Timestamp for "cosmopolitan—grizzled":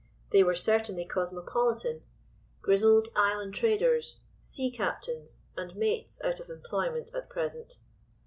1.05-3.09